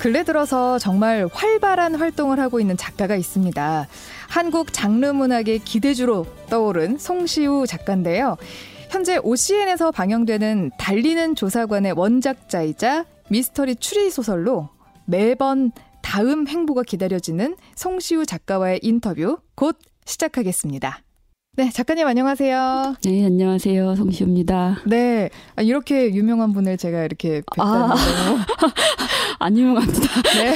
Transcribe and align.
근래 0.00 0.24
들어서 0.24 0.78
정말 0.78 1.28
활발한 1.30 1.94
활동을 1.94 2.40
하고 2.40 2.58
있는 2.58 2.78
작가가 2.78 3.16
있습니다. 3.16 3.86
한국 4.30 4.72
장르 4.72 5.04
문학의 5.04 5.58
기대주로 5.58 6.24
떠오른 6.48 6.96
송시우 6.96 7.66
작가인데요. 7.66 8.38
현재 8.88 9.18
OCN에서 9.18 9.90
방영되는 9.90 10.70
달리는 10.78 11.34
조사관의 11.34 11.92
원작자이자 11.92 13.04
미스터리 13.28 13.76
추리 13.76 14.10
소설로 14.10 14.70
매번 15.04 15.70
다음 16.00 16.48
행보가 16.48 16.82
기다려지는 16.82 17.56
송시우 17.74 18.24
작가와의 18.24 18.80
인터뷰 18.82 19.36
곧 19.54 19.76
시작하겠습니다. 20.06 21.02
네, 21.56 21.68
작가님 21.68 22.06
안녕하세요. 22.06 22.94
네, 23.02 23.24
안녕하세요. 23.26 23.96
송시우입니다. 23.96 24.78
네, 24.86 25.28
아, 25.56 25.62
이렇게 25.62 26.14
유명한 26.14 26.52
분을 26.52 26.76
제가 26.76 27.02
이렇게 27.04 27.42
뵙다니 27.54 27.68
아, 27.68 27.94
안 29.40 29.58
유명합니다. 29.58 30.00
네. 30.38 30.54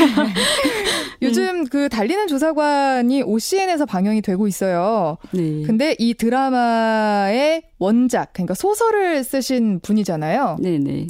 요즘 1.20 1.65
그 1.67 1.89
달리는 1.89 2.29
조사관이 2.29 3.23
OCN에서 3.23 3.87
방영이 3.87 4.23
되고 4.23 4.47
있어요. 4.47 5.19
네. 5.33 5.62
근데 5.62 5.97
이 5.98 6.15
드라마의 6.15 7.65
원작, 7.79 8.33
그러니까 8.33 8.55
소설을 8.55 9.25
쓰신 9.25 9.81
분이잖아요. 9.81 10.59
네, 10.61 10.79
네. 10.79 11.09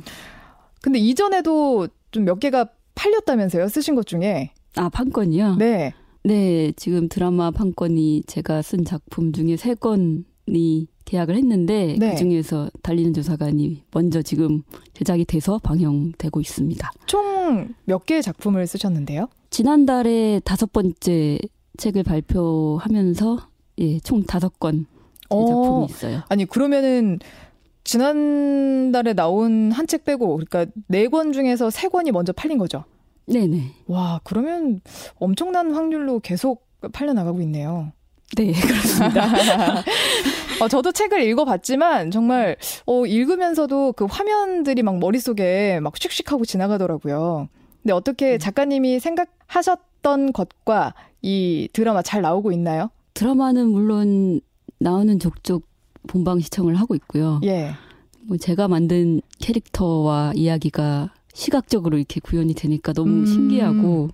근데 0.81 0.99
이전에도 0.99 1.89
좀 2.11 2.25
몇 2.25 2.41
개가 2.41 2.69
팔렸다면서요? 2.95 3.69
쓰신 3.69 3.97
것 3.97 4.07
중에. 4.07 4.51
아, 4.77 4.89
판권이요? 4.89 5.57
네. 5.57 5.93
네, 6.27 6.73
지금 6.77 7.09
드라마 7.09 7.51
판권이 7.51 8.23
제가 8.27 8.63
쓴 8.63 8.85
작품 8.85 9.33
중에 9.33 9.57
세 9.57 9.75
건이 9.75 10.87
계약을 11.05 11.37
했는데 11.37 11.97
네. 11.99 12.11
그 12.13 12.17
중에서 12.17 12.71
달리는 12.83 13.13
조사관이 13.13 13.83
먼저 13.93 14.23
지금 14.23 14.63
제작이 14.95 15.27
돼서 15.27 15.59
방영되고 15.59 16.41
있습니다. 16.41 16.91
총 17.07 17.75
몇 17.85 18.07
개의 18.07 18.23
작품을 18.23 18.67
쓰셨는데요? 18.67 19.29
지난달에 19.51 20.41
다섯 20.45 20.73
번째 20.73 21.39
책을 21.77 22.03
발표하면서 22.03 23.49
예, 23.81 23.99
총 24.01 24.23
다섯 24.25 24.59
건 24.59 24.87
어, 25.29 25.47
작품이 25.47 25.87
있어요. 25.91 26.23
아니 26.29 26.47
그러면은 26.47 27.19
지난달에 27.85 29.13
나온 29.13 29.71
한 29.73 29.87
책 29.87 30.05
빼고 30.05 30.39
그러니까 30.39 30.67
네 30.89 31.07
권 31.09 31.33
중에서 31.33 31.69
세 31.71 31.89
권이 31.89 32.13
먼저 32.13 32.33
팔린 32.33 32.57
거죠? 32.59 32.85
네네. 33.27 33.73
와, 33.87 34.21
그러면 34.25 34.81
엄청난 35.17 35.73
확률로 35.73 36.21
계속 36.21 36.67
팔려나가고 36.93 37.41
있네요. 37.43 37.93
네, 38.37 38.53
그렇습니다. 38.61 39.83
어, 40.61 40.69
저도 40.69 40.93
책을 40.93 41.23
읽어봤지만 41.23 42.11
정말 42.11 42.57
어, 42.87 43.07
읽으면서도 43.07 43.93
그 43.93 44.07
화면들이 44.07 44.83
막 44.83 44.99
머릿속에 44.99 45.81
막 45.81 45.97
씩씩하고 45.97 46.45
지나가더라고요. 46.45 47.49
근데 47.83 47.93
어떻게 47.93 48.35
음. 48.35 48.39
작가님이 48.39 49.01
생각하셨던 49.01 50.33
것과 50.33 50.95
이 51.23 51.69
드라마 51.73 52.03
잘 52.03 52.23
나오고 52.23 52.53
있나요? 52.53 52.91
드라마는 53.15 53.69
물론 53.69 54.41
나오는 54.79 55.19
족족 55.19 55.67
본방 56.07 56.41
시청을 56.41 56.75
하고 56.75 56.95
있고요. 56.95 57.41
예. 57.45 57.73
뭐 58.21 58.37
제가 58.37 58.69
만든 58.69 59.21
캐릭터와 59.39 60.33
이야기가 60.35 61.13
시각적으로 61.35 61.99
이렇게 61.99 62.21
구현이 62.21 62.55
되니까 62.55 62.93
너무 62.93 63.21
음. 63.21 63.27
신기하고 63.27 64.09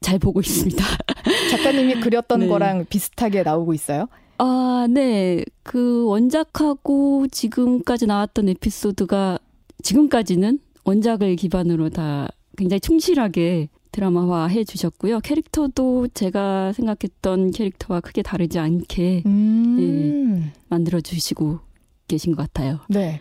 잘 0.00 0.18
보고 0.18 0.40
있습니다. 0.40 0.84
작가님이 1.50 2.00
그렸던 2.00 2.40
네. 2.40 2.46
거랑 2.48 2.84
비슷하게 2.90 3.42
나오고 3.42 3.72
있어요? 3.72 4.08
아, 4.38 4.86
네. 4.90 5.42
그 5.62 6.04
원작하고 6.06 7.28
지금까지 7.28 8.06
나왔던 8.06 8.50
에피소드가 8.50 9.38
지금까지는 9.82 10.58
원작을 10.84 11.36
기반으로 11.36 11.88
다 11.88 12.28
굉장히 12.56 12.80
충실하게 12.80 13.68
드라마화 13.92 14.48
해 14.48 14.64
주셨고요. 14.64 15.20
캐릭터도 15.20 16.08
제가 16.08 16.72
생각했던 16.72 17.52
캐릭터와 17.52 18.00
크게 18.00 18.22
다르지 18.22 18.58
않게 18.58 19.22
음. 19.24 20.42
예, 20.50 20.52
만들어 20.68 21.00
주시고 21.00 21.60
계신 22.08 22.34
것 22.34 22.42
같아요. 22.42 22.80
네. 22.88 23.20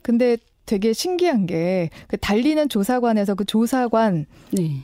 근데 0.00 0.36
되게 0.66 0.92
신기한 0.92 1.46
게 1.46 1.90
그 2.08 2.16
달리는 2.18 2.68
조사관에서 2.68 3.34
그 3.34 3.44
조사관 3.44 4.26
네. 4.52 4.80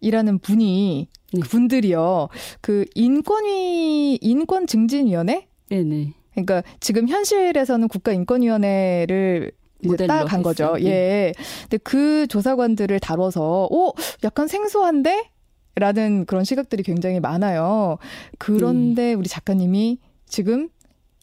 이라는 0.00 0.38
분이 0.38 1.08
네. 1.32 1.40
그 1.40 1.48
분들이요. 1.48 2.28
그 2.60 2.84
인권위 2.94 4.18
인권 4.20 4.66
증진위원회? 4.66 5.46
네 5.70 5.82
네. 5.82 6.12
그러니까 6.32 6.62
지금 6.80 7.08
현실에서는 7.08 7.88
국가인권위원회를 7.88 9.52
이제 9.84 10.06
따간 10.06 10.42
거죠. 10.42 10.76
네. 10.76 10.84
예. 10.86 11.32
근데 11.62 11.78
그 11.78 12.26
조사관들을 12.28 12.98
다뤄서 13.00 13.68
오 13.70 13.92
약간 14.24 14.48
생소한데? 14.48 15.30
라는 15.74 16.24
그런 16.26 16.42
시각들이 16.42 16.82
굉장히 16.82 17.20
많아요. 17.20 17.98
그런데 18.38 19.02
네. 19.08 19.14
우리 19.14 19.28
작가님이 19.28 19.98
지금 20.26 20.68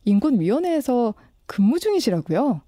인권위원회에서 0.06 1.14
근무 1.46 1.80
중이시라고요? 1.80 2.62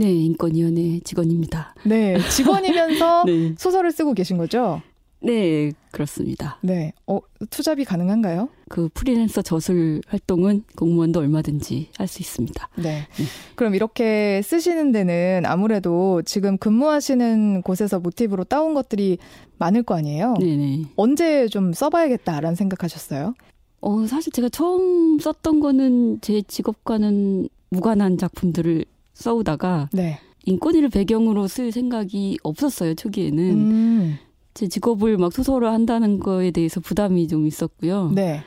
네, 0.00 0.10
인권위원회 0.14 1.00
직원입니다. 1.04 1.74
네, 1.84 2.16
직원이면서 2.30 3.24
네. 3.28 3.54
소설을 3.58 3.92
쓰고 3.92 4.14
계신 4.14 4.38
거죠? 4.38 4.80
네, 5.22 5.72
그렇습니다. 5.90 6.56
네. 6.62 6.94
어, 7.06 7.18
투잡이 7.50 7.84
가능한가요? 7.84 8.48
그 8.70 8.88
프리랜서 8.94 9.42
저술 9.42 10.00
활동은 10.06 10.64
공무원도 10.74 11.20
얼마든지 11.20 11.90
할 11.98 12.08
수 12.08 12.22
있습니다. 12.22 12.68
네. 12.76 12.82
네. 12.82 13.24
그럼 13.56 13.74
이렇게 13.74 14.40
쓰시는 14.42 14.90
데는 14.92 15.42
아무래도 15.44 16.22
지금 16.22 16.56
근무하시는 16.56 17.60
곳에서 17.60 18.00
모티브로 18.00 18.44
따온 18.44 18.72
것들이 18.72 19.18
많을 19.58 19.82
거 19.82 19.96
아니에요? 19.96 20.32
네네. 20.40 20.84
언제 20.96 21.46
좀 21.48 21.74
써봐야겠다라는 21.74 22.54
생각하셨어요? 22.56 23.34
어, 23.82 24.06
사실 24.06 24.32
제가 24.32 24.48
처음 24.48 25.18
썼던 25.18 25.60
거는 25.60 26.22
제 26.22 26.40
직업과는 26.40 27.50
무관한 27.68 28.16
작품들을 28.16 28.86
써오다가 29.20 29.88
네. 29.92 30.18
인권위를 30.46 30.88
배경으로 30.88 31.46
쓸 31.46 31.70
생각이 31.70 32.38
없었어요, 32.42 32.94
초기에는. 32.94 33.50
음. 33.50 34.18
제 34.54 34.66
직업을 34.66 35.16
막 35.16 35.32
소설을 35.32 35.68
한다는 35.68 36.18
거에 36.18 36.50
대해서 36.50 36.80
부담이 36.80 37.28
좀 37.28 37.46
있었고요. 37.46 38.10
네. 38.14 38.40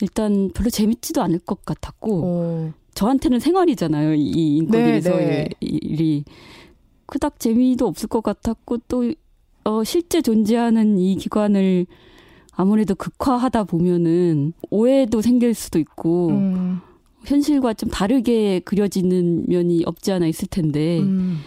일단 0.00 0.50
별로 0.54 0.70
재밌지도 0.70 1.20
않을 1.22 1.40
것 1.40 1.64
같았고 1.64 2.22
오. 2.22 2.72
저한테는 2.94 3.40
생활이잖아요. 3.40 4.14
이 4.14 4.56
인권위에서의 4.58 5.26
네, 5.26 5.48
네. 5.48 5.48
일이 5.60 6.24
그닥 7.06 7.40
재미도 7.40 7.86
없을 7.86 8.08
것 8.08 8.22
같았고 8.22 8.78
또 8.88 9.12
어, 9.64 9.84
실제 9.84 10.22
존재하는 10.22 10.98
이 10.98 11.16
기관을 11.16 11.86
아무래도 12.52 12.94
극화하다 12.94 13.64
보면은 13.64 14.52
오해도 14.70 15.20
생길 15.20 15.54
수도 15.54 15.78
있고 15.78 16.28
음. 16.28 16.80
현실과 17.24 17.74
좀 17.74 17.88
다르게 17.90 18.60
그려지는 18.60 19.44
면이 19.48 19.82
없지 19.86 20.12
않아 20.12 20.26
있을 20.26 20.48
텐데 20.48 20.98
음. 21.00 21.38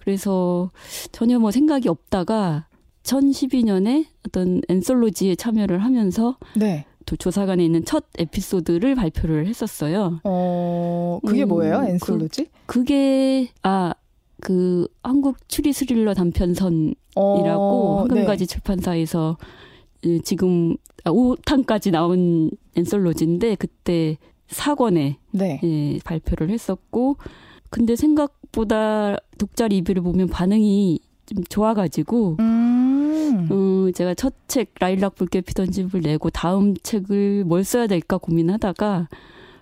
그래서 0.00 0.70
전혀 1.12 1.38
뭐 1.38 1.50
생각이 1.50 1.88
없다가 1.88 2.66
2012년에 3.04 4.06
어떤 4.26 4.60
엔솔로지에 4.68 5.36
참여를 5.36 5.78
하면서 5.78 6.36
네. 6.56 6.86
또 7.06 7.16
조사관에 7.16 7.64
있는 7.64 7.84
첫 7.84 8.04
에피소드를 8.18 8.94
발표를 8.94 9.46
했었어요. 9.46 10.20
어, 10.24 11.18
그게 11.26 11.42
음, 11.44 11.48
뭐예요? 11.48 11.82
엔솔로지? 11.82 12.48
그, 12.66 12.84
게 12.84 13.50
아, 13.62 13.94
그 14.40 14.86
한국 15.02 15.36
추리 15.48 15.72
스릴러 15.72 16.14
단편선이라고 16.14 16.94
어, 17.16 18.00
황금가지 18.00 18.46
네. 18.46 18.46
출판사에서 18.46 19.36
지금 20.24 20.76
5탄까지 21.04 21.90
나온 21.90 22.50
엔솔로지인데 22.76 23.56
그때 23.56 24.16
4권에 24.52 25.16
네. 25.32 25.60
예, 25.62 25.98
발표를 26.04 26.50
했었고 26.50 27.16
근데 27.70 27.96
생각보다 27.96 29.16
독자 29.38 29.66
리뷰를 29.68 30.02
보면 30.02 30.28
반응이 30.28 31.00
좀 31.26 31.44
좋아가지고 31.48 32.36
음. 32.40 33.48
어, 33.50 33.90
제가 33.92 34.14
첫 34.14 34.34
책 34.48 34.74
라일락 34.78 35.14
붉게 35.14 35.40
피던 35.40 35.70
집을 35.70 36.00
내고 36.02 36.28
다음 36.28 36.74
책을 36.76 37.44
뭘 37.44 37.64
써야 37.64 37.86
될까 37.86 38.18
고민하다가 38.18 39.08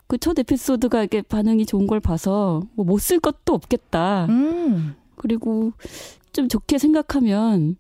그 0.08 0.18
첫 0.18 0.36
에피소드가 0.40 1.04
이게 1.04 1.22
반응이 1.22 1.66
좋은 1.66 1.86
걸 1.86 2.00
봐서 2.00 2.62
뭐 2.74 2.84
못 2.84 2.98
쓸 3.00 3.20
것도 3.20 3.54
없겠다. 3.54 4.26
음. 4.28 4.96
그리고 5.14 5.72
좀 6.32 6.48
좋게 6.48 6.78
생각하면 6.78 7.76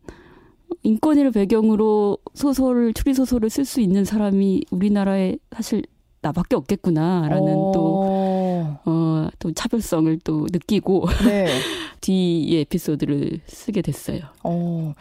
인권위를 0.84 1.32
배경으로 1.32 2.18
소설을 2.34 2.94
추리 2.94 3.14
소설을 3.14 3.50
쓸 3.50 3.64
수 3.64 3.80
있는 3.80 4.04
사람이 4.04 4.62
우리나라에 4.70 5.38
사실 5.50 5.82
나밖에 6.22 6.56
없겠구나라는 6.56 7.54
오. 7.54 7.72
또, 7.72 8.80
어, 8.84 9.28
또 9.38 9.52
차별성을 9.52 10.18
또 10.22 10.46
느끼고, 10.50 11.06
네. 11.26 11.46
뒤의 12.00 12.60
에피소드를 12.62 13.40
쓰게 13.46 13.82
됐어요. 13.82 14.20
어. 14.42 14.92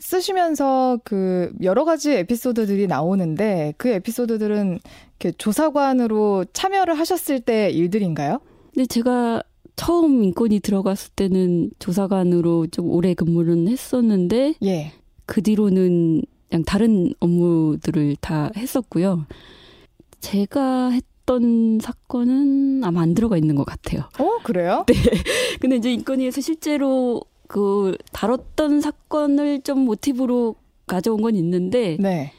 쓰시면서 0.00 0.98
그 1.02 1.52
여러 1.62 1.84
가지 1.84 2.12
에피소드들이 2.12 2.86
나오는데 2.86 3.74
그 3.78 3.88
에피소드들은 3.88 4.78
이렇게 5.18 5.36
조사관으로 5.36 6.44
참여를 6.52 6.96
하셨을 6.96 7.40
때 7.40 7.70
일들인가요? 7.70 8.38
네, 8.76 8.86
제가 8.86 9.42
처음 9.74 10.22
인권이 10.22 10.60
들어갔을 10.60 11.12
때는 11.16 11.70
조사관으로 11.78 12.68
좀 12.68 12.90
오래 12.90 13.14
근무를 13.14 13.68
했었는데, 13.68 14.54
예. 14.62 14.92
그 15.26 15.42
뒤로는 15.42 16.22
그냥 16.48 16.64
다른 16.64 17.12
업무들을 17.20 18.16
다 18.20 18.50
했었고요. 18.56 19.26
제가 20.20 20.90
했던 20.90 21.78
사건은 21.80 22.82
아마 22.84 23.02
안 23.02 23.14
들어가 23.14 23.36
있는 23.36 23.54
것 23.54 23.64
같아요. 23.64 24.08
어, 24.18 24.38
그래요? 24.42 24.84
네. 24.88 24.94
근데 25.60 25.76
이제 25.76 25.92
인권위에서 25.92 26.40
실제로 26.40 27.22
그 27.46 27.96
다뤘던 28.12 28.80
사건을 28.80 29.62
좀 29.62 29.80
모티브로 29.80 30.56
가져온 30.86 31.22
건 31.22 31.36
있는데 31.36 31.96
네. 32.00 32.32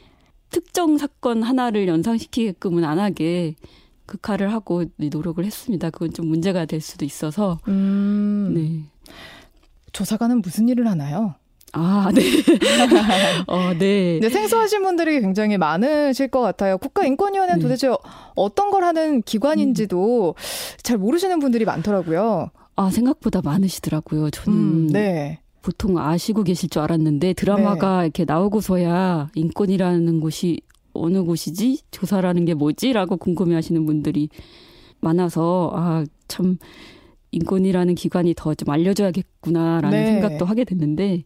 특정 0.50 0.98
사건 0.98 1.42
하나를 1.42 1.86
연상시키게끔은 1.88 2.84
안 2.84 2.98
하게 2.98 3.54
극화를 4.06 4.52
하고 4.52 4.84
노력을 4.96 5.42
했습니다. 5.44 5.90
그건 5.90 6.12
좀 6.12 6.26
문제가 6.26 6.64
될 6.64 6.80
수도 6.80 7.04
있어서. 7.04 7.58
음. 7.68 8.52
네. 8.54 9.12
조사관은 9.92 10.40
무슨 10.42 10.68
일을 10.68 10.88
하나요? 10.88 11.34
아, 11.72 12.10
네. 12.14 12.22
어, 13.46 13.72
네. 13.78 14.18
네. 14.20 14.28
생소하신 14.28 14.82
분들이 14.82 15.20
굉장히 15.20 15.56
많으실 15.58 16.28
것 16.28 16.40
같아요. 16.40 16.78
국가인권위원회는 16.78 17.58
네. 17.58 17.62
도대체 17.62 17.90
어떤 18.34 18.70
걸 18.70 18.84
하는 18.84 19.22
기관인지도 19.22 20.34
음. 20.36 20.42
잘 20.82 20.98
모르시는 20.98 21.38
분들이 21.38 21.64
많더라고요. 21.64 22.50
아, 22.76 22.90
생각보다 22.90 23.40
많으시더라고요. 23.42 24.30
저는. 24.30 24.58
음, 24.58 24.88
네. 24.88 25.40
보통 25.62 25.98
아시고 25.98 26.42
계실 26.42 26.70
줄 26.70 26.80
알았는데 26.82 27.34
드라마가 27.34 27.98
네. 28.00 28.04
이렇게 28.06 28.24
나오고서야 28.24 29.28
인권이라는 29.34 30.20
곳이 30.20 30.62
어느 30.94 31.22
곳이지? 31.22 31.82
조사라는 31.90 32.46
게 32.46 32.54
뭐지?라고 32.54 33.16
궁금해 33.16 33.54
하시는 33.54 33.84
분들이 33.84 34.28
많아서 35.00 35.70
아, 35.74 36.04
참 36.28 36.58
인권이라는 37.32 37.94
기관이 37.94 38.34
더 38.36 38.54
좀 38.54 38.68
알려줘야겠구나라는 38.70 39.90
네. 39.90 40.06
생각도 40.06 40.44
하게 40.44 40.64
됐는데 40.64 41.22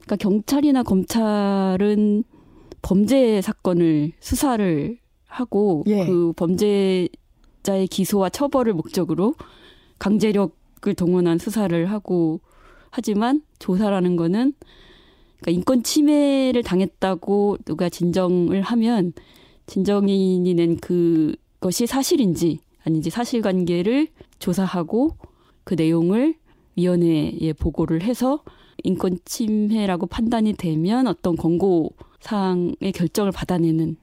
그러니까 0.00 0.16
경찰이나 0.16 0.82
검찰은 0.82 2.24
범죄 2.82 3.40
사건을 3.40 4.12
수사를 4.20 4.98
하고 5.26 5.84
예. 5.86 6.06
그 6.06 6.32
범죄자의 6.34 7.86
기소와 7.88 8.30
처벌을 8.30 8.72
목적으로 8.72 9.34
강제력을 9.98 10.94
동원한 10.96 11.38
수사를 11.38 11.86
하고 11.86 12.40
하지만 12.90 13.42
조사라는 13.58 14.16
거는 14.16 14.54
그러니까 15.40 15.50
인권 15.50 15.82
침해를 15.82 16.62
당했다고 16.62 17.58
누가 17.64 17.88
진정을 17.88 18.62
하면 18.62 19.12
진정인이 19.66 20.52
낸 20.54 20.76
그것이 20.78 21.86
사실인지 21.86 22.58
아닌지 22.84 23.10
사실관계를 23.10 24.08
조사하고 24.40 25.16
그 25.62 25.74
내용을 25.74 26.34
위원회에 26.76 27.52
보고를 27.52 28.02
해서 28.02 28.42
인권 28.82 29.18
침해라고 29.24 30.06
판단이 30.06 30.54
되면 30.54 31.06
어떤 31.06 31.36
권고 31.36 31.94
사항의 32.20 32.92
결정을 32.94 33.30
받아내는 33.30 33.96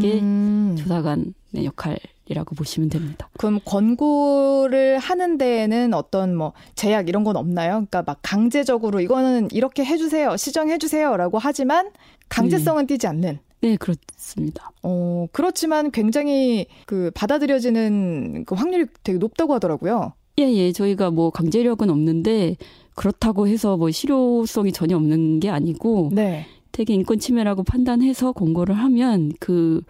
게 0.00 0.20
음. 0.20 0.76
조사관의 0.78 1.64
역할이라고 1.64 2.54
보시면 2.56 2.88
됩니다. 2.88 3.28
그럼 3.36 3.60
권고를 3.64 4.98
하는 4.98 5.36
데에는 5.36 5.92
어떤 5.92 6.34
뭐 6.34 6.52
제약 6.74 7.08
이런 7.08 7.22
건 7.22 7.36
없나요? 7.36 7.72
그러니까 7.72 8.02
막 8.02 8.18
강제적으로 8.22 9.00
이거는 9.00 9.48
이렇게 9.52 9.84
해주세요, 9.84 10.36
시정해주세요라고 10.36 11.38
하지만 11.38 11.90
강제성은 12.30 12.86
네. 12.86 12.94
띄지 12.94 13.06
않는. 13.06 13.38
네, 13.64 13.76
그렇습니다. 13.76 14.70
어, 14.82 15.26
그렇지만 15.32 15.90
굉장히 15.90 16.66
그 16.84 17.10
받아들여지는 17.14 18.44
그 18.44 18.54
확률이 18.54 18.84
되게 19.02 19.16
높다고 19.18 19.54
하더라고요. 19.54 20.12
예, 20.38 20.42
예. 20.52 20.70
저희가 20.70 21.10
뭐 21.10 21.30
강제력은 21.30 21.88
없는데 21.88 22.56
그렇다고 22.94 23.48
해서 23.48 23.78
뭐 23.78 23.90
실효성이 23.90 24.70
전혀 24.72 24.96
없는 24.96 25.40
게 25.40 25.48
아니고 25.48 26.10
네. 26.12 26.44
되게 26.72 26.92
인권 26.92 27.18
침해라고 27.18 27.62
판단해서 27.62 28.32
권고를 28.32 28.74
하면 28.74 29.32
그 29.40 29.80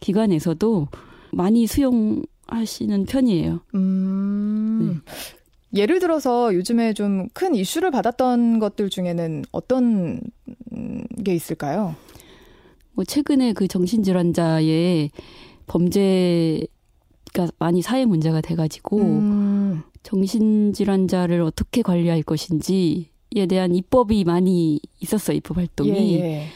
기관에서도 0.00 0.88
많이 1.32 1.66
수용하시는 1.66 3.06
편이에요. 3.06 3.60
음. 3.74 5.00
네. 5.72 5.80
예를 5.80 5.98
들어서 5.98 6.54
요즘에 6.54 6.92
좀 6.92 7.28
큰 7.32 7.54
이슈를 7.54 7.90
받았던 7.90 8.58
것들 8.58 8.90
중에는 8.90 9.44
어떤 9.50 10.20
게 11.24 11.34
있을까요? 11.34 11.96
뭐 12.94 13.04
최근에 13.04 13.52
그 13.52 13.68
정신질환자의 13.68 15.10
범죄가 15.66 16.66
많이 17.58 17.82
사회 17.82 18.04
문제가 18.04 18.40
돼가지고 18.40 18.98
음. 18.98 19.82
정신질환자를 20.02 21.40
어떻게 21.42 21.82
관리할 21.82 22.22
것인지에 22.22 23.46
대한 23.48 23.74
입법이 23.74 24.24
많이 24.24 24.80
있었어요. 25.00 25.36
입법 25.36 25.58
활동이. 25.58 26.14
예, 26.14 26.20
예. 26.20 26.46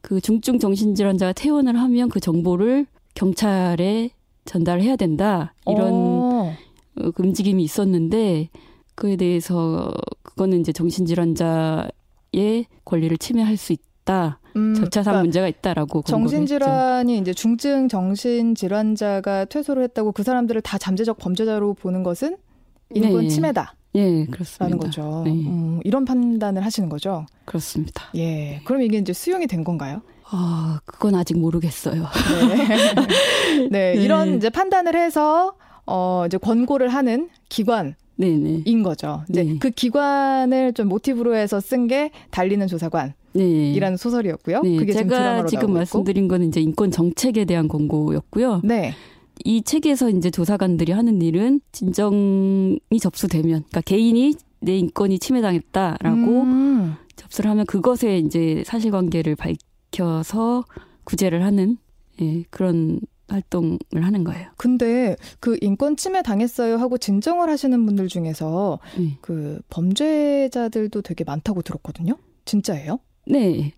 그 0.00 0.20
중증 0.20 0.58
정신질환자가 0.58 1.32
퇴원을 1.32 1.78
하면 1.78 2.08
그 2.08 2.20
정보를 2.20 2.86
경찰에 3.14 4.10
전달해야 4.44 4.96
된다. 4.96 5.54
이런 5.66 5.92
어. 5.92 6.52
그 6.94 7.12
움직임이 7.22 7.62
있었는데 7.62 8.48
그에 8.94 9.16
대해서 9.16 9.92
그거는 10.22 10.60
이제 10.60 10.72
정신질환자의 10.72 11.90
권리를 12.84 13.16
침해할 13.18 13.56
수 13.56 13.72
있다. 13.72 13.82
음, 14.56 14.74
절차상 14.74 15.12
그러니까 15.12 15.22
문제가 15.22 15.48
있다라고 15.48 16.02
정신질환이 16.02 17.18
이제 17.18 17.32
중증 17.32 17.88
정신질환자가 17.88 19.46
퇴소를 19.46 19.82
했다고 19.84 20.12
그 20.12 20.22
사람들을 20.22 20.60
다 20.62 20.78
잠재적 20.78 21.18
범죄자로 21.18 21.74
보는 21.74 22.02
것은 22.02 22.36
인권 22.94 23.22
네. 23.22 23.28
침해다. 23.28 23.74
예, 23.96 24.26
그렇습니다. 24.26 24.64
라는 24.64 24.78
거죠. 24.78 25.22
네. 25.24 25.30
음, 25.30 25.80
이런 25.84 26.04
판단을 26.04 26.64
하시는 26.64 26.88
거죠. 26.88 27.26
그렇습니다. 27.44 28.04
예. 28.16 28.60
그럼 28.64 28.82
이게 28.82 28.98
이제 28.98 29.12
수용이 29.12 29.46
된 29.46 29.62
건가요? 29.64 30.02
아, 30.30 30.80
그건 30.84 31.14
아직 31.14 31.38
모르겠어요. 31.38 32.02
네. 32.48 33.68
네, 33.70 33.94
이런 34.02 34.36
이제 34.36 34.50
판단을 34.50 34.96
해서 34.96 35.54
어 35.86 36.24
이제 36.26 36.38
권고를 36.38 36.88
하는 36.88 37.28
기관 37.48 37.94
네네. 38.16 38.64
거죠. 38.82 39.22
이제 39.28 39.44
네. 39.44 39.58
그 39.58 39.70
기관을 39.70 40.72
좀 40.72 40.88
모티브로 40.88 41.34
해서 41.36 41.60
쓴 41.60 41.86
게 41.88 42.10
달리는 42.30 42.66
조사관. 42.66 43.14
네. 43.34 43.72
이라는 43.72 43.96
소설이었고요. 43.96 44.62
네. 44.62 44.76
그게 44.76 44.92
제가 44.92 45.46
지금 45.46 45.72
말씀드린 45.72 46.28
거는 46.28 46.48
이제 46.48 46.60
인권 46.60 46.90
정책에 46.90 47.44
대한 47.44 47.68
권고였고요. 47.68 48.60
네. 48.64 48.92
이 49.44 49.62
책에서 49.62 50.10
이제 50.10 50.30
조사관들이 50.30 50.92
하는 50.92 51.20
일은 51.20 51.60
진정이 51.72 52.78
접수되면, 53.00 53.64
그러니까 53.68 53.80
개인이 53.80 54.34
내 54.60 54.78
인권이 54.78 55.18
침해당했다라고 55.18 56.42
음. 56.42 56.94
접수를 57.16 57.50
하면 57.50 57.66
그것에 57.66 58.18
이제 58.18 58.62
사실관계를 58.64 59.36
밝혀서 59.36 60.64
구제를 61.04 61.44
하는 61.44 61.76
예, 62.20 62.44
그런 62.50 63.00
활동을 63.28 63.78
하는 63.92 64.22
거예요. 64.24 64.48
근데 64.56 65.16
그 65.40 65.56
인권 65.60 65.96
침해 65.96 66.22
당했어요 66.22 66.76
하고 66.76 66.98
진정을 66.98 67.48
하시는 67.48 67.84
분들 67.86 68.08
중에서 68.08 68.78
네. 68.98 69.18
그 69.20 69.60
범죄자들도 69.70 71.02
되게 71.02 71.24
많다고 71.24 71.62
들었거든요. 71.62 72.16
진짜예요? 72.44 72.98
네. 73.26 73.72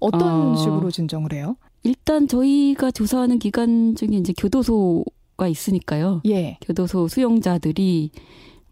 어떤 0.00 0.52
어... 0.52 0.56
식으로 0.56 0.90
진정을 0.90 1.32
해요? 1.32 1.56
일단 1.84 2.28
저희가 2.28 2.90
조사하는 2.90 3.38
기관 3.38 3.94
중에 3.96 4.10
이제 4.12 4.32
교도소가 4.36 5.48
있으니까요. 5.48 6.22
예. 6.26 6.58
교도소 6.62 7.08
수용자들이 7.08 8.10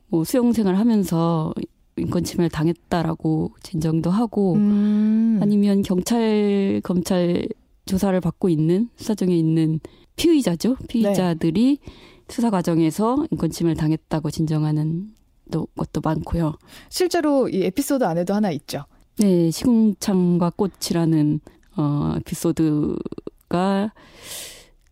뭐 0.08 0.24
수용 0.24 0.52
생활 0.52 0.76
하면서 0.76 1.52
인권 1.96 2.24
침해를 2.24 2.50
당했다라고 2.50 3.52
진정도 3.62 4.10
하고 4.10 4.54
음. 4.54 5.38
아니면 5.42 5.82
경찰 5.82 6.80
검찰 6.82 7.46
조사를 7.86 8.18
받고 8.20 8.48
있는 8.48 8.88
수사 8.96 9.14
중에 9.14 9.36
있는 9.36 9.80
피의자죠. 10.16 10.76
피의자들이 10.88 11.78
네. 11.84 11.92
수사 12.28 12.50
과정에서 12.50 13.26
인권 13.30 13.50
침해를 13.50 13.76
당했다고 13.76 14.30
진정하는 14.30 15.10
것도 15.50 16.00
많고요. 16.02 16.54
실제로 16.88 17.48
이 17.48 17.62
에피소드 17.64 18.04
안에도 18.04 18.34
하나 18.34 18.50
있죠. 18.52 18.84
네, 19.20 19.50
시궁창과 19.50 20.52
꽃이라는 20.56 21.40
어, 21.76 22.14
에피소드가 22.16 23.92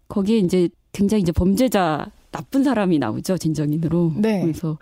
거기에 0.08 0.38
이제 0.38 0.68
굉장히 0.92 1.22
이제 1.22 1.32
범죄자 1.32 2.10
나쁜 2.30 2.62
사람이 2.62 2.98
나오죠 2.98 3.38
진정인으로. 3.38 4.12
네. 4.16 4.42
그래서 4.42 4.78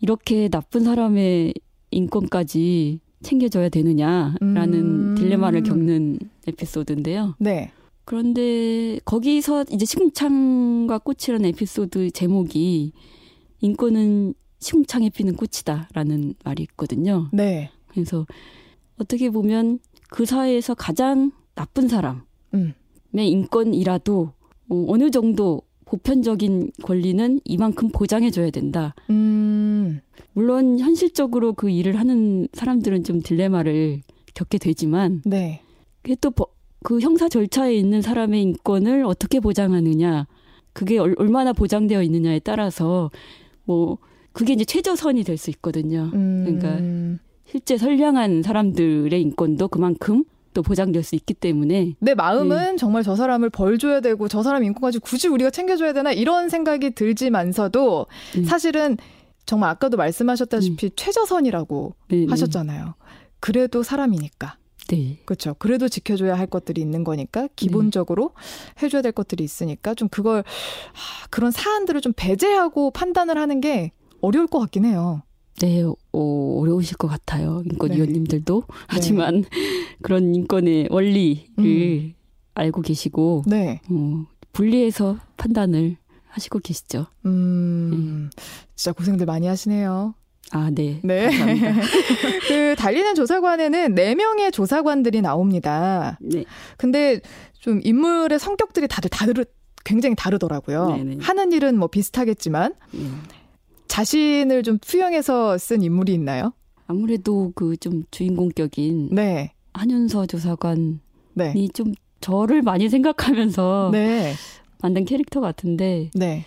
이렇게 0.00 0.48
나쁜 0.48 0.84
사람의 0.84 1.52
인권까지 1.90 3.00
챙겨줘야 3.22 3.68
되느냐라는 3.68 4.74
음. 4.74 5.14
딜레마를 5.14 5.62
겪는 5.62 6.18
에피소드인데요. 6.46 7.34
네. 7.38 7.72
그런데 8.06 8.98
거기서 9.04 9.66
이제 9.70 9.84
시궁창과 9.84 11.00
꽃이라는 11.00 11.44
에피소드 11.50 12.12
제목이 12.12 12.92
인권은 13.60 14.32
시궁창에 14.58 15.10
피는 15.10 15.36
꽃이다라는 15.36 16.34
말이 16.44 16.62
있거든요. 16.62 17.28
네. 17.32 17.70
그래서 17.88 18.26
어떻게 19.00 19.30
보면 19.30 19.78
그 20.08 20.24
사회에서 20.24 20.74
가장 20.74 21.32
나쁜 21.54 21.88
사람의 21.88 22.22
음. 22.54 22.74
인권이라도 23.14 24.32
어, 24.68 24.84
어느 24.88 25.10
정도 25.10 25.62
보편적인 25.84 26.70
권리는 26.82 27.40
이만큼 27.44 27.88
보장해줘야 27.88 28.50
된다. 28.50 28.94
음. 29.10 30.00
물론 30.32 30.78
현실적으로 30.78 31.54
그 31.54 31.70
일을 31.70 31.98
하는 31.98 32.46
사람들은 32.52 33.02
좀 33.04 33.20
딜레마를 33.20 34.02
겪게 34.34 34.58
되지만 34.58 35.22
네. 35.24 35.62
그게 36.02 36.14
또 36.20 36.32
그 36.82 37.00
형사 37.00 37.28
절차에 37.28 37.74
있는 37.74 38.02
사람의 38.02 38.42
인권을 38.42 39.04
어떻게 39.04 39.40
보장하느냐 39.40 40.26
그게 40.72 40.98
얼, 40.98 41.14
마나 41.28 41.52
보장되어 41.52 42.02
있느냐에 42.02 42.38
따라서 42.40 43.10
뭐 43.64 43.98
그게 44.32 44.52
이제 44.54 44.64
최저선이 44.64 45.24
될 45.24 45.36
수 45.36 45.50
있거든요. 45.50 46.10
음. 46.14 46.44
그러니까 46.44 47.20
실제 47.50 47.76
선량한 47.76 48.42
사람들의 48.44 49.20
인권도 49.20 49.68
그만큼 49.68 50.22
또 50.54 50.62
보장될 50.62 51.02
수 51.02 51.16
있기 51.16 51.34
때문에 51.34 51.94
내 51.98 52.14
마음은 52.14 52.72
네. 52.72 52.76
정말 52.76 53.02
저 53.02 53.16
사람을 53.16 53.50
벌 53.50 53.76
줘야 53.78 54.00
되고 54.00 54.28
저 54.28 54.44
사람 54.44 54.62
인권까지 54.62 55.00
굳이 55.00 55.26
우리가 55.26 55.50
챙겨줘야 55.50 55.92
되나 55.92 56.12
이런 56.12 56.48
생각이 56.48 56.90
들지만서도 56.90 58.06
네. 58.36 58.44
사실은 58.44 58.96
정말 59.46 59.70
아까도 59.70 59.96
말씀하셨다시피 59.96 60.90
네. 60.90 60.94
최저선이라고 60.94 61.94
네, 62.08 62.16
네. 62.18 62.26
하셨잖아요. 62.28 62.94
그래도 63.40 63.82
사람이니까. 63.82 64.56
네. 64.88 65.18
그렇죠. 65.24 65.54
그래도 65.58 65.88
지켜줘야 65.88 66.38
할 66.38 66.46
것들이 66.46 66.80
있는 66.80 67.02
거니까 67.02 67.48
기본적으로 67.56 68.32
네. 68.76 68.84
해줘야 68.86 69.02
될 69.02 69.10
것들이 69.10 69.42
있으니까 69.42 69.94
좀 69.94 70.08
그걸 70.08 70.40
아, 70.40 71.26
그런 71.30 71.50
사안들을 71.50 72.00
좀 72.00 72.12
배제하고 72.14 72.92
판단을 72.92 73.38
하는 73.38 73.60
게 73.60 73.90
어려울 74.20 74.46
것 74.46 74.60
같긴 74.60 74.84
해요. 74.84 75.22
네, 75.60 75.82
어, 75.82 76.58
어려우실 76.60 76.96
것 76.96 77.06
같아요. 77.08 77.62
인권위원님들도. 77.70 78.64
네. 78.66 78.74
하지만 78.86 79.42
네. 79.42 79.48
그런 80.02 80.34
인권의 80.34 80.88
원리를 80.90 81.44
음. 81.58 82.14
알고 82.54 82.82
계시고, 82.82 83.44
네. 83.46 83.80
어, 83.90 84.24
분리해서 84.52 85.18
판단을 85.36 85.96
하시고 86.28 86.60
계시죠. 86.60 87.06
음, 87.26 88.30
네. 88.34 88.42
진짜 88.74 88.92
고생들 88.92 89.26
많이 89.26 89.46
하시네요. 89.46 90.14
아, 90.52 90.70
네. 90.72 91.00
네. 91.04 91.30
그 92.48 92.74
달리는 92.76 93.14
조사관에는 93.14 93.94
4명의 93.94 94.52
조사관들이 94.52 95.20
나옵니다. 95.20 96.18
네. 96.20 96.44
근데 96.76 97.20
좀 97.58 97.80
인물의 97.84 98.38
성격들이 98.38 98.88
다들 98.88 99.10
다르 99.10 99.32
굉장히 99.84 100.16
다르더라고요. 100.16 100.96
네네. 100.96 101.14
네. 101.16 101.16
하는 101.20 101.52
일은 101.52 101.78
뭐 101.78 101.88
비슷하겠지만 101.88 102.74
음. 102.94 103.22
자신을 103.90 104.62
좀 104.62 104.78
투영해서 104.78 105.58
쓴 105.58 105.82
인물이 105.82 106.14
있나요? 106.14 106.52
아무래도 106.86 107.52
그 107.56 107.76
좀 107.76 108.04
주인공격인 108.12 109.08
네. 109.12 109.52
한윤서 109.74 110.26
조사관이 110.26 110.98
네. 111.34 111.68
좀 111.74 111.92
저를 112.20 112.62
많이 112.62 112.88
생각하면서 112.88 113.90
네. 113.92 114.32
만든 114.80 115.04
캐릭터 115.04 115.40
같은데 115.40 116.10
네. 116.14 116.44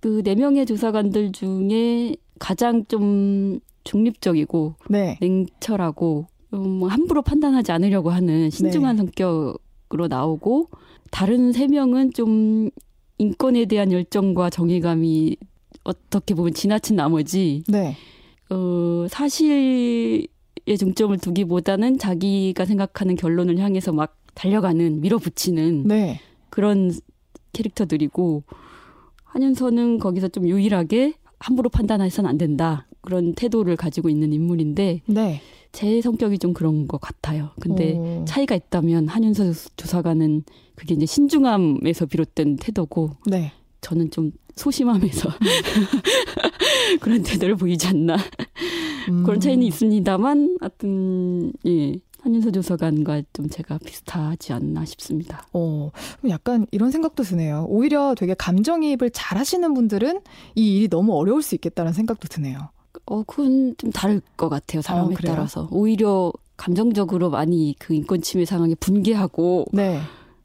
그네 0.00 0.34
명의 0.34 0.66
조사관들 0.66 1.32
중에 1.32 2.16
가장 2.38 2.84
좀 2.86 3.60
중립적이고 3.84 4.74
네. 4.88 5.18
냉철하고 5.20 6.26
음, 6.54 6.82
함부로 6.84 7.22
판단하지 7.22 7.70
않으려고 7.70 8.10
하는 8.10 8.50
신중한 8.50 8.96
네. 8.96 9.02
성격으로 9.02 10.08
나오고 10.08 10.70
다른 11.10 11.52
세 11.52 11.66
명은 11.68 12.12
좀 12.12 12.70
인권에 13.18 13.66
대한 13.66 13.92
열정과 13.92 14.50
정의감이 14.50 15.36
어떻게 15.84 16.34
보면 16.34 16.54
지나친 16.54 16.96
나머지 16.96 17.62
네. 17.68 17.96
어, 18.50 19.06
사실에 19.08 20.26
중점을 20.78 21.16
두기보다는 21.18 21.98
자기가 21.98 22.64
생각하는 22.64 23.16
결론을 23.16 23.58
향해서 23.58 23.92
막 23.92 24.16
달려가는 24.34 25.00
밀어붙이는 25.00 25.84
네. 25.86 26.20
그런 26.50 26.92
캐릭터들이고 27.52 28.42
한윤서는 29.24 29.98
거기서 29.98 30.28
좀 30.28 30.48
유일하게 30.48 31.14
함부로 31.38 31.68
판단해서는 31.68 32.28
안 32.28 32.38
된다 32.38 32.86
그런 33.00 33.34
태도를 33.34 33.76
가지고 33.76 34.08
있는 34.08 34.32
인물인데 34.32 35.02
네. 35.06 35.40
제 35.72 36.00
성격이 36.00 36.38
좀 36.38 36.52
그런 36.52 36.88
것 36.88 37.00
같아요. 37.00 37.50
근데 37.60 37.94
오. 37.94 38.24
차이가 38.26 38.54
있다면 38.54 39.08
한윤서 39.08 39.52
조사관은 39.76 40.42
그게 40.74 40.94
이제 40.94 41.06
신중함에서 41.06 42.06
비롯된 42.06 42.56
태도고 42.56 43.12
네. 43.26 43.52
저는 43.80 44.10
좀 44.10 44.32
소심함에서 44.60 45.30
그런 47.00 47.22
태도를 47.22 47.56
보이지 47.56 47.86
않나 47.88 48.16
음. 49.08 49.24
그런 49.24 49.40
차이는 49.40 49.62
있습니다만 49.64 50.58
하여튼 50.60 51.52
예 51.66 51.94
한윤서 52.22 52.50
조사관과 52.50 53.22
좀 53.32 53.48
제가 53.48 53.78
비슷하지 53.78 54.52
않나 54.52 54.84
싶습니다. 54.84 55.46
어, 55.54 55.90
약간 56.28 56.66
이런 56.70 56.90
생각도 56.90 57.22
드네요. 57.22 57.64
오히려 57.70 58.14
되게 58.14 58.34
감정이입을 58.34 59.10
잘 59.10 59.38
하시는 59.38 59.72
분들은 59.72 60.20
이 60.54 60.76
일이 60.76 60.88
너무 60.88 61.16
어려울 61.16 61.42
수 61.42 61.54
있겠다는 61.54 61.94
생각도 61.94 62.28
드네요. 62.28 62.68
어, 63.06 63.22
그건 63.22 63.74
좀 63.78 63.90
다를 63.90 64.20
것 64.36 64.50
같아요. 64.50 64.82
사람에 64.82 65.14
어, 65.14 65.18
따라서. 65.24 65.68
오히려 65.70 66.30
감정적으로 66.58 67.30
많이 67.30 67.74
그 67.78 67.94
인권 67.94 68.20
침해 68.20 68.44
상황에 68.44 68.74
분개하고 68.74 69.64
네. 69.72 69.98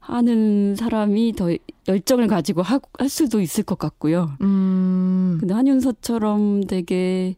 하는 0.06 0.76
사람이 0.76 1.32
더 1.32 1.48
열정을 1.88 2.28
가지고 2.28 2.62
하, 2.62 2.80
할 2.98 3.08
수도 3.08 3.40
있을 3.40 3.64
것 3.64 3.78
같고요. 3.78 4.30
음. 4.40 5.36
근데 5.40 5.52
한윤서처럼 5.52 6.64
되게 6.64 7.36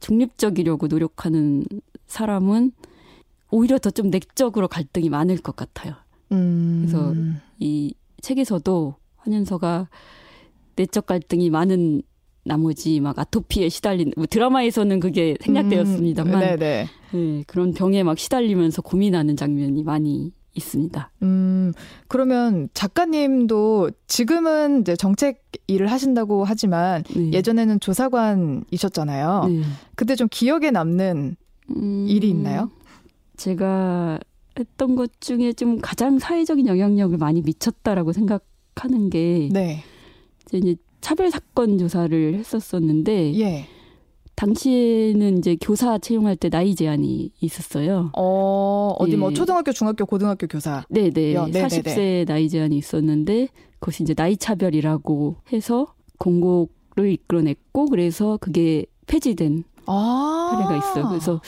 중립적이려고 0.00 0.86
노력하는 0.88 1.64
사람은 2.06 2.72
오히려 3.50 3.78
더 3.78 3.90
좀 3.90 4.10
내적으로 4.10 4.68
갈등이 4.68 5.08
많을 5.08 5.38
것 5.38 5.56
같아요. 5.56 5.94
음. 6.32 6.86
그래서 6.86 7.14
이 7.58 7.94
책에서도 8.20 8.94
한윤서가 9.16 9.88
내적 10.76 11.06
갈등이 11.06 11.48
많은 11.50 12.02
나머지 12.44 13.00
막 13.00 13.18
아토피에 13.18 13.68
시달린 13.68 14.12
뭐 14.16 14.26
드라마에서는 14.26 15.00
그게 15.00 15.36
생략되었습니다만 15.40 16.34
음, 16.34 16.38
네, 16.38 17.44
그런 17.46 17.72
병에 17.72 18.02
막 18.04 18.18
시달리면서 18.18 18.82
고민하는 18.82 19.34
장면이 19.36 19.82
많이 19.82 20.32
있습니다. 20.56 21.10
음, 21.22 21.72
그러면 22.08 22.68
작가님도 22.74 23.90
지금은 24.06 24.80
이제 24.80 24.96
정책 24.96 25.44
일을 25.66 25.90
하신다고 25.90 26.44
하지만 26.44 27.02
네. 27.14 27.32
예전에는 27.32 27.80
조사관이셨잖아요. 27.80 29.44
네. 29.48 29.62
그때 29.94 30.16
좀 30.16 30.28
기억에 30.30 30.70
남는 30.70 31.36
음, 31.76 32.06
일이 32.08 32.28
있나요? 32.30 32.70
제가 33.36 34.18
했던 34.58 34.96
것 34.96 35.20
중에 35.20 35.52
좀 35.52 35.80
가장 35.80 36.18
사회적인 36.18 36.66
영향력을 36.66 37.16
많이 37.18 37.42
미쳤다라고 37.42 38.12
생각하는 38.12 39.10
게 39.10 39.48
네. 39.52 39.82
이제 40.52 40.76
차별 41.00 41.30
사건 41.30 41.78
조사를 41.78 42.34
했었었는데 42.34 43.38
예. 43.38 43.68
당시에는 44.36 45.38
이제 45.38 45.56
교사 45.60 45.98
채용할 45.98 46.36
때 46.36 46.50
나이 46.50 46.74
제한이 46.74 47.32
있었어요. 47.40 48.10
어, 48.16 48.94
어디 48.98 49.12
예. 49.12 49.16
뭐 49.16 49.32
초등학교, 49.32 49.72
중학교, 49.72 50.04
고등학교 50.04 50.46
교사. 50.46 50.84
네네. 50.90 51.10
네. 51.10 51.34
40세 51.34 52.26
나이 52.26 52.48
제한이 52.48 52.76
있었는데 52.76 53.48
그것이 53.80 54.02
이제 54.02 54.14
나이 54.14 54.36
차별이라고 54.36 55.36
해서 55.52 55.94
공고를 56.18 57.12
이끌어냈고 57.12 57.86
그래서 57.86 58.38
그게 58.40 58.86
폐지된 59.06 59.64
아~ 59.86 60.50
사례가 60.52 60.76
있어요. 60.76 61.08
그래서 61.08 61.40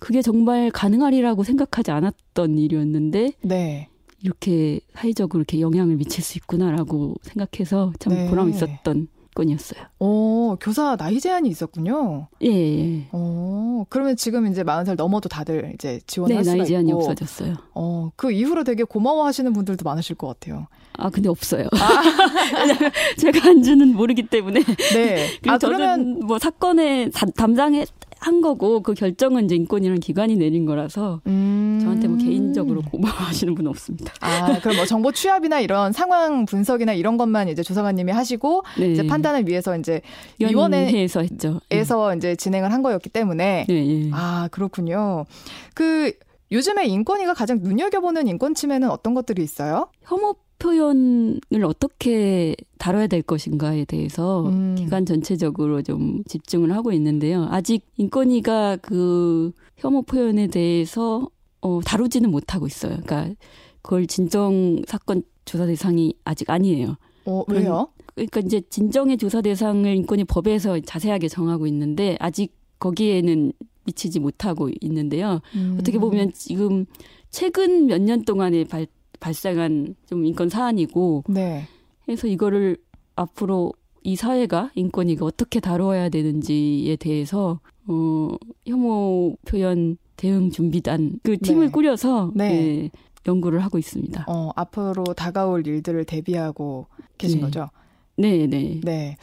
그게 0.00 0.22
정말 0.22 0.70
가능하리라고 0.70 1.42
생각하지 1.42 1.90
않았던 1.90 2.58
일이었는데 2.58 3.32
네. 3.42 3.88
이렇게 4.22 4.80
사회적으로 4.94 5.40
이렇게 5.40 5.60
영향을 5.60 5.96
미칠 5.96 6.22
수 6.22 6.38
있구나라고 6.38 7.14
생각해서 7.22 7.92
참 7.98 8.14
네. 8.14 8.30
보람 8.30 8.50
있었던 8.50 9.08
건이었어요. 9.34 9.84
어, 9.98 10.56
교사 10.60 10.96
나이 10.96 11.20
제한이 11.20 11.48
있었군요. 11.48 12.28
예, 12.42 12.48
예. 12.48 13.08
어, 13.12 13.84
그러면 13.88 14.16
지금 14.16 14.46
이제 14.46 14.62
40살 14.62 14.96
넘어도 14.96 15.28
다들 15.28 15.72
이제 15.74 16.00
지원할 16.06 16.38
네, 16.38 16.44
수가 16.44 16.56
나이 16.56 16.66
제한이 16.66 16.88
있고. 16.88 16.98
없어졌어요. 17.00 17.54
어, 17.74 18.10
그 18.16 18.30
이후로 18.32 18.64
되게 18.64 18.84
고마워하시는 18.84 19.52
분들도 19.52 19.84
많으실 19.84 20.16
것 20.16 20.28
같아요. 20.28 20.68
아, 20.96 21.10
근데 21.10 21.28
없어요. 21.28 21.66
아. 21.72 22.02
제가 23.18 23.48
안주는 23.50 23.94
모르기 23.94 24.28
때문에. 24.28 24.62
네. 24.62 25.26
아, 25.48 25.58
그러면 25.58 26.20
뭐 26.20 26.38
사건에 26.38 27.10
담당해 27.36 27.84
한 28.24 28.40
거고 28.40 28.80
그 28.80 28.94
결정은 28.94 29.44
이제 29.44 29.54
인권이라는 29.54 30.00
기관이 30.00 30.36
내린 30.36 30.64
거라서 30.64 31.20
음. 31.26 31.78
저한테 31.82 32.08
뭐 32.08 32.16
개인적으로 32.16 32.80
고마워하시는 32.80 33.54
분은 33.54 33.68
없습니다. 33.68 34.14
아 34.20 34.58
그럼 34.60 34.76
뭐 34.76 34.86
정보 34.86 35.12
취합이나 35.12 35.60
이런 35.60 35.92
상황 35.92 36.46
분석이나 36.46 36.94
이런 36.94 37.18
것만 37.18 37.50
이제 37.50 37.62
조사관님이 37.62 38.12
하시고 38.12 38.62
네. 38.78 38.92
이제 38.92 39.06
판단을 39.06 39.46
위해서 39.46 39.76
이제 39.76 40.00
위원회에서 40.38 41.20
했죠. 41.20 41.60
에서 41.70 42.12
네. 42.12 42.16
이제 42.16 42.36
진행을 42.36 42.72
한 42.72 42.82
거였기 42.82 43.10
때문에 43.10 43.66
네, 43.68 43.74
네. 43.74 44.10
아 44.14 44.48
그렇군요. 44.50 45.26
그 45.74 46.14
요즘에 46.50 46.86
인권위가 46.86 47.34
가장 47.34 47.58
눈여겨보는 47.60 48.26
인권 48.26 48.54
침해는 48.54 48.88
어떤 48.88 49.12
것들이 49.12 49.42
있어요? 49.42 49.88
혐오 50.04 50.36
표현을 50.64 51.64
어떻게 51.66 52.56
다뤄야 52.78 53.06
될 53.06 53.20
것인가에 53.20 53.84
대해서 53.84 54.48
음. 54.48 54.74
기관 54.78 55.04
전체적으로 55.04 55.82
좀 55.82 56.24
집중을 56.24 56.72
하고 56.72 56.90
있는데요. 56.92 57.46
아직 57.50 57.84
인권위가 57.98 58.78
그 58.78 59.52
혐오 59.76 60.02
표현에 60.02 60.46
대해서 60.46 61.28
어, 61.60 61.80
다루지는 61.84 62.30
못하고 62.30 62.66
있어요. 62.66 62.96
그러니까 63.04 63.34
그걸 63.82 64.06
진정 64.06 64.80
사건 64.86 65.22
조사 65.44 65.66
대상이 65.66 66.14
아직 66.24 66.48
아니에요. 66.48 66.96
어, 67.26 67.44
왜요? 67.48 67.88
그러니까 68.14 68.40
이제 68.40 68.62
진정의 68.70 69.18
조사 69.18 69.42
대상을 69.42 69.94
인권위 69.94 70.24
법에서 70.24 70.80
자세하게 70.80 71.28
정하고 71.28 71.66
있는데 71.66 72.16
아직 72.20 72.54
거기에는 72.78 73.52
미치지 73.84 74.18
못하고 74.18 74.70
있는데요. 74.80 75.40
음. 75.54 75.76
어떻게 75.78 75.98
보면 75.98 76.32
지금 76.32 76.86
최근 77.28 77.86
몇 77.86 78.00
년 78.00 78.24
동안에 78.24 78.64
발, 78.64 78.86
발생한 79.24 79.94
좀 80.06 80.26
인권 80.26 80.50
사안이고, 80.50 81.24
네. 81.28 81.66
그래서 82.04 82.26
이거를 82.26 82.76
앞으로 83.16 83.72
이 84.02 84.16
사회가 84.16 84.70
인권이 84.74 85.16
어떻게 85.20 85.60
다루어야 85.60 86.10
되는지에 86.10 86.96
대해서 86.96 87.60
어, 87.86 88.36
혐오 88.66 89.36
표현 89.46 89.96
대응 90.16 90.50
준비단 90.50 91.20
그 91.22 91.38
팀을 91.38 91.66
네. 91.66 91.72
꾸려서 91.72 92.32
네. 92.34 92.48
네. 92.48 92.90
연구를 93.26 93.60
하고 93.64 93.78
있습니다. 93.78 94.26
어, 94.28 94.50
앞으로 94.56 95.04
다가올 95.14 95.66
일들을 95.66 96.04
대비하고 96.04 96.86
계신 97.16 97.38
네. 97.38 97.44
거죠? 97.46 97.70
네, 98.18 98.46
네. 98.46 98.80
네. 98.82 99.16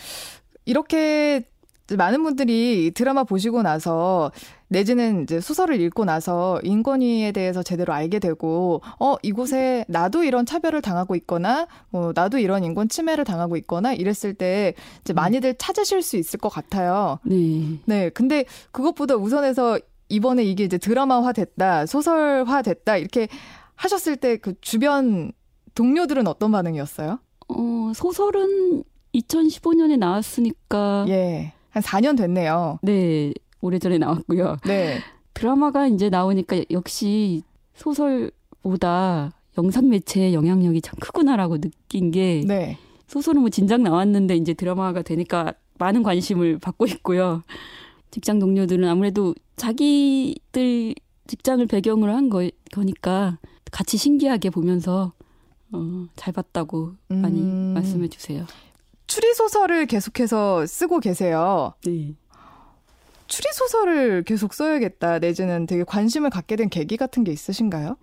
이렇게 0.65 1.43
많은 1.97 2.23
분들이 2.23 2.91
드라마 2.93 3.23
보시고 3.23 3.61
나서 3.61 4.31
내지는 4.67 5.23
이제 5.23 5.39
소설을 5.39 5.79
읽고 5.81 6.05
나서 6.05 6.59
인권위에 6.63 7.31
대해서 7.31 7.63
제대로 7.63 7.93
알게 7.93 8.19
되고 8.19 8.81
어 8.99 9.15
이곳에 9.21 9.85
나도 9.87 10.23
이런 10.23 10.45
차별을 10.45 10.81
당하고 10.81 11.15
있거나 11.15 11.67
뭐 11.89 12.11
나도 12.15 12.37
이런 12.37 12.63
인권 12.63 12.89
침해를 12.89 13.23
당하고 13.23 13.57
있거나 13.57 13.93
이랬을 13.93 14.33
때 14.33 14.73
이제 15.01 15.13
음. 15.13 15.15
많이들 15.15 15.55
찾으실 15.57 16.01
수 16.01 16.17
있을 16.17 16.39
것 16.39 16.49
같아요. 16.49 17.19
네. 17.23 17.79
네. 17.85 18.09
근데 18.09 18.45
그것보다 18.71 19.15
우선해서 19.15 19.79
이번에 20.09 20.43
이게 20.43 20.65
이제 20.65 20.77
드라마화 20.77 21.31
됐다, 21.31 21.85
소설화 21.85 22.61
됐다 22.61 22.97
이렇게 22.97 23.27
하셨을 23.75 24.17
때 24.17 24.37
그 24.37 24.53
주변 24.61 25.31
동료들은 25.75 26.27
어떤 26.27 26.51
반응이었어요? 26.51 27.19
어, 27.49 27.91
소설은 27.95 28.83
2015년에 29.15 29.97
나왔으니까 29.97 31.05
예. 31.09 31.53
한 31.71 31.81
4년 31.81 32.17
됐네요. 32.17 32.79
네. 32.81 33.33
오래전에 33.61 33.97
나왔고요. 33.97 34.57
네. 34.65 34.99
드라마가 35.33 35.87
이제 35.87 36.09
나오니까 36.09 36.63
역시 36.71 37.43
소설보다 37.75 39.31
영상 39.57 39.89
매체의 39.89 40.33
영향력이 40.33 40.81
참 40.81 40.95
크구나라고 40.99 41.59
느낀 41.59 42.11
게 42.11 42.43
네. 42.45 42.77
소설은 43.07 43.41
뭐 43.41 43.49
진작 43.49 43.81
나왔는데 43.81 44.35
이제 44.35 44.53
드라마가 44.53 45.01
되니까 45.01 45.53
많은 45.77 46.03
관심을 46.03 46.59
받고 46.59 46.85
있고요. 46.87 47.43
직장 48.11 48.39
동료들은 48.39 48.87
아무래도 48.87 49.33
자기들 49.55 50.95
직장을 51.27 51.65
배경으로 51.65 52.13
한 52.13 52.29
거, 52.29 52.49
거니까 52.73 53.37
같이 53.71 53.97
신기하게 53.97 54.49
보면서 54.49 55.13
어, 55.71 56.07
잘 56.15 56.33
봤다고 56.33 56.93
많이 57.07 57.41
음. 57.41 57.71
말씀해 57.73 58.09
주세요. 58.09 58.45
추리 59.11 59.33
소설을 59.33 59.87
계속해서 59.87 60.65
쓰고 60.65 61.01
계세요. 61.01 61.73
네. 61.85 62.15
추리 63.27 63.51
소설을 63.51 64.23
계속 64.23 64.53
써야겠다 64.53 65.19
내지는 65.19 65.65
되게 65.65 65.83
관심을 65.83 66.29
갖게 66.29 66.55
된 66.55 66.69
계기 66.69 66.95
같은 66.95 67.25
게 67.25 67.33
있으신가요? 67.33 67.97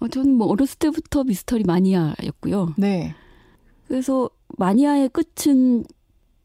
어, 0.00 0.08
저는 0.08 0.34
뭐 0.34 0.48
어렸을 0.48 0.76
때부터 0.80 1.22
미스터리 1.22 1.62
마니아였고요. 1.62 2.74
네. 2.76 3.14
그래서 3.86 4.30
마니아의 4.56 5.10
끝은 5.10 5.84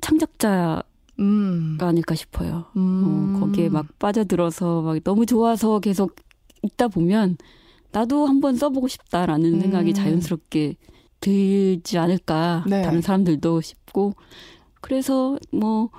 창작자가 0.01 0.83
음. 1.17 1.79
아닐까 1.81 2.13
싶어요. 2.13 2.65
음. 2.77 3.33
어, 3.35 3.39
거기에 3.39 3.69
막 3.69 3.97
빠져들어서 3.97 4.83
막 4.83 5.03
너무 5.03 5.25
좋아서 5.25 5.79
계속 5.79 6.17
읽다 6.61 6.87
보면 6.87 7.37
나도 7.91 8.27
한번 8.27 8.57
써보고 8.57 8.87
싶다라는 8.87 9.55
음. 9.55 9.61
생각이 9.61 9.95
자연스럽게 9.95 10.75
들지 11.23 11.97
않을까 11.97 12.65
네. 12.67 12.81
다른 12.81 13.01
사람들도 13.01 13.61
싶고 13.61 14.13
그래서 14.81 15.37
뭐 15.51 15.89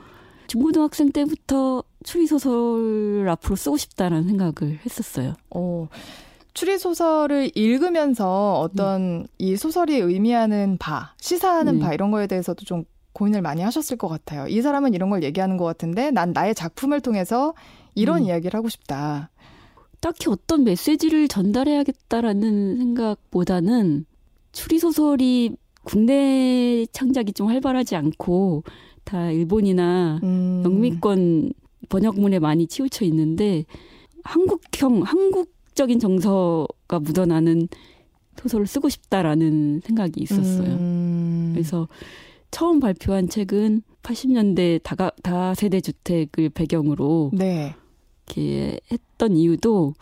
중고등학생 0.46 1.11
때부터 1.12 1.83
추리 2.05 2.27
소설 2.27 3.27
앞으로 3.31 3.57
쓰고 3.57 3.79
싶다라는 3.79 4.29
생각을 4.29 4.79
했었어요. 4.85 5.35
어. 5.51 5.88
추리 6.53 6.79
소설을 6.79 7.51
읽으면서 7.55 8.61
어떤 8.61 9.01
음. 9.01 9.27
이 9.38 9.57
소설이 9.57 9.96
의미하는 9.96 10.77
바, 10.79 11.14
시사하는 11.18 11.79
네. 11.79 11.85
바 11.85 11.94
이런 11.94 12.11
거에 12.11 12.27
대해서도 12.27 12.64
좀 12.64 12.85
고민을 13.14 13.40
많이 13.40 13.62
하셨을 13.62 13.96
것 13.96 14.09
같아요. 14.09 14.46
이 14.46 14.61
사람은 14.61 14.92
이런 14.92 15.09
걸 15.09 15.22
얘기하는 15.25 15.57
것 15.57 15.64
같은데 15.64 16.11
난 16.11 16.33
나의 16.33 16.55
작품을 16.55 17.01
통해서 17.01 17.55
이런 17.94 18.18
음. 18.18 18.25
이야기를 18.27 18.57
하고 18.57 18.68
싶다. 18.68 19.31
딱히 20.01 20.29
어떤 20.29 20.64
메시지를 20.64 21.29
전달해야겠다라는 21.29 22.77
생각보다는 22.77 24.05
추리 24.55 24.79
소설이 24.79 25.51
국내 25.83 26.87
창작이 26.93 27.33
좀 27.33 27.49
활발하지 27.49 27.97
않고 27.97 28.64
다 29.05 29.31
일본이나 29.31 30.21
음. 30.23 30.62
영미권 30.64 31.53
번역문에 31.90 32.38
많이 32.38 32.67
치우쳐 32.67 33.05
있는데 33.05 33.64
한국형 34.23 35.03
한국적인 35.03 35.99
정서가 35.99 37.01
묻어나는 37.01 37.69
소설을 38.37 38.67
쓰고 38.67 38.88
싶다라는 38.88 39.81
생각이 39.85 40.23
있었어요. 40.23 40.69
음. 40.69 41.51
그래서 41.53 41.88
처음 42.51 42.81
발표한 42.81 43.29
책은 43.29 43.83
80년대 44.03 44.81
다가, 44.83 45.11
다세대 45.23 45.81
주택을 45.81 46.51
배경으로 46.51 47.31
네. 47.35 47.75
이렇게 48.27 48.81
했던 48.90 49.37
이유도 49.37 49.95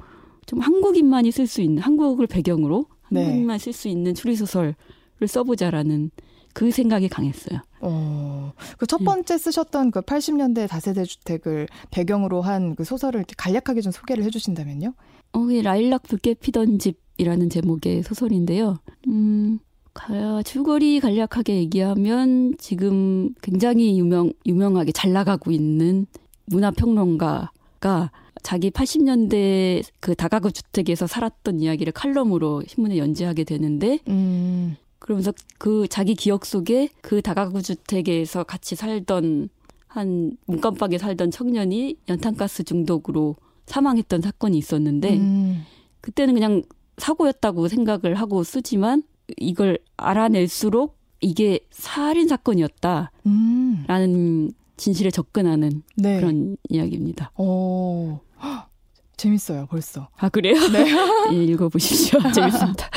좀 0.47 0.61
한국인만이 0.61 1.31
쓸 1.31 1.47
수 1.47 1.63
있는 1.63 1.83
한국을 1.83 2.27
배경으로 2.27 2.87
네. 2.91 2.92
한국인만 3.21 3.59
쓸 3.59 3.73
수 3.73 3.89
있는 3.89 4.15
추리 4.15 4.37
소설을 4.37 4.75
써보자라는 5.27 6.11
그 6.55 6.71
생각이 6.71 7.09
강했어요. 7.09 7.61
어, 7.81 8.53
그첫 8.79 9.01
네. 9.01 9.05
번째 9.07 9.39
쓰셨던 9.39 9.91
그 9.91 10.01
80년대 10.03 10.69
다세대 10.69 11.05
주택을 11.05 11.67
배경으로 11.91 12.43
한 12.43 12.75
그 12.77 12.85
소설을 12.85 13.25
간략하게 13.37 13.81
좀 13.81 13.91
소개를 13.93 14.25
해주신다면요? 14.25 14.95
어, 15.33 15.41
라일락 15.63 16.03
붉게 16.03 16.35
피던 16.35 16.79
집이라는 16.79 17.49
제목의 17.49 18.03
소설인데요. 18.03 18.77
음, 19.09 19.59
가, 19.95 20.43
줄거리 20.43 21.01
간략하게 21.01 21.57
얘기하면 21.57 22.55
지금 22.59 23.35
굉장히 23.43 23.99
유명, 23.99 24.33
유명하게 24.47 24.93
잘 24.93 25.13
나가고 25.13 25.51
있는 25.51 26.07
문화평론가 26.47 27.51
가 27.83 28.13
자기 28.45 28.71
80년대 28.71 29.83
그 30.01 30.15
다가구 30.15 30.53
주택에서 30.53 31.07
살았던 31.07 31.61
이야기를 31.61 31.93
칼럼으로 31.93 32.63
신문에 32.67 32.97
연재하게 32.97 33.45
되는데, 33.45 33.99
음. 34.09 34.77
그러면서 35.01 35.33
그 35.59 35.89
자기 35.89 36.15
기억 36.15 36.47
속에 36.47 36.89
그 37.03 37.21
다가구 37.21 37.61
주택에서 37.61 38.45
같이 38.45 38.77
살던 38.77 39.49
한 39.89 40.37
문간방에 40.47 40.97
살던 40.97 41.33
청년이 41.33 41.97
연탄가스 42.09 42.63
중독으로 42.63 43.35
사망했던 43.67 44.23
사건이 44.23 44.57
있었는데, 44.57 45.17
음. 45.17 45.65
그때는 46.01 46.35
그냥 46.35 46.63
사고였다고 46.99 47.67
생각을 47.67 48.15
하고 48.15 48.45
쓰지만 48.45 49.03
이걸 49.39 49.79
알아낼수록 49.97 50.97
이게 51.21 51.61
살인 51.71 52.29
사건이었다라는 52.29 53.11
음. 53.27 54.51
진실에 54.77 55.11
접근하는 55.11 55.83
네. 55.97 56.19
그런 56.21 56.57
이야기입니다. 56.69 57.31
오. 57.39 58.21
재밌어요, 59.17 59.67
벌써. 59.71 60.09
아, 60.17 60.29
그래요? 60.29 60.55
네. 60.73 60.85
예, 61.33 61.45
읽어보십시오. 61.45 62.19
재밌습니다. 62.33 62.89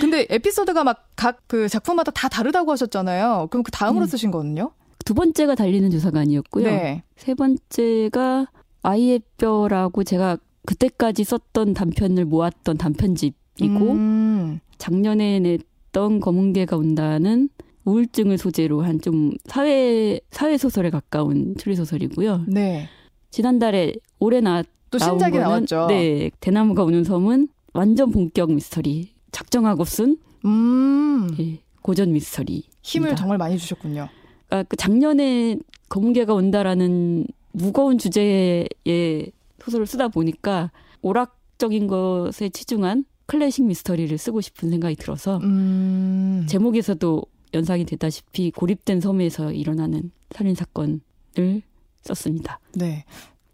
근데 0.00 0.26
에피소드가 0.28 0.84
막 0.84 1.06
각 1.16 1.38
그 1.46 1.68
작품마다 1.68 2.10
다 2.12 2.28
다르다고 2.28 2.72
하셨잖아요. 2.72 3.48
그럼 3.50 3.62
그 3.62 3.70
다음으로 3.70 4.04
음. 4.04 4.06
쓰신 4.06 4.30
거는요? 4.30 4.72
두 5.04 5.14
번째가 5.14 5.54
달리는 5.54 5.90
조사관이었고요. 5.90 6.64
네. 6.66 7.02
세 7.16 7.34
번째가 7.34 8.46
아이의 8.82 9.20
뼈라고 9.38 10.04
제가 10.04 10.36
그때까지 10.66 11.24
썼던 11.24 11.74
단편을 11.74 12.24
모았던 12.26 12.76
단편집이고, 12.78 13.92
음. 13.92 14.60
작년에 14.78 15.40
냈던 15.40 16.20
검은 16.20 16.52
개가 16.52 16.76
온다는 16.76 17.48
우울증을 17.94 18.38
소재로 18.38 18.82
한 18.82 19.00
좀 19.00 19.32
사회 19.46 20.20
사회 20.30 20.56
소설에 20.58 20.90
가까운 20.90 21.54
추리 21.58 21.74
소설이고요. 21.76 22.44
네. 22.48 22.88
지난달에 23.30 23.94
올해 24.18 24.40
나 24.40 24.62
또 24.90 24.98
신작이 24.98 25.38
거는, 25.38 25.42
나왔죠. 25.48 25.86
네, 25.86 26.30
대나무가 26.40 26.82
우는 26.82 27.04
섬은 27.04 27.48
완전 27.72 28.10
본격 28.10 28.50
미스터리. 28.52 29.12
작정하고 29.30 29.84
쓴 29.84 30.18
음. 30.44 31.28
예, 31.38 31.60
고전 31.80 32.12
미스터리. 32.12 32.64
힘을 32.82 33.14
정말 33.14 33.38
많이 33.38 33.56
주셨군요. 33.56 34.08
아, 34.50 34.62
그 34.64 34.74
작년에 34.76 35.58
검은개가 35.88 36.34
온다라는 36.34 37.24
무거운 37.52 37.98
주제의 37.98 39.30
소설을 39.62 39.86
쓰다 39.86 40.08
보니까 40.08 40.72
오락적인 41.02 41.86
것에 41.86 42.48
치중한 42.48 43.04
클래식 43.26 43.64
미스터리를 43.66 44.18
쓰고 44.18 44.40
싶은 44.40 44.70
생각이 44.70 44.96
들어서 44.96 45.36
음. 45.44 46.46
제목에서도 46.48 47.22
연상이 47.54 47.84
되다시피 47.84 48.50
고립된 48.50 49.00
섬에서 49.00 49.52
일어나는 49.52 50.10
살인 50.30 50.54
사건을 50.54 51.00
썼습니다. 52.02 52.60
네. 52.74 53.04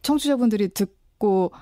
청취자분들이 0.03 0.69
듣고 0.69 1.53